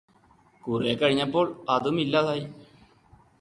കുറെ 0.63 0.93
കഴിഞ്ഞപ്പോള് 0.93 1.51
അതും 1.69 1.99
ഇല്ലാതായി 2.01 2.45